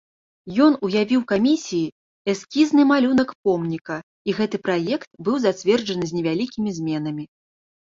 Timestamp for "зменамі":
6.83-7.25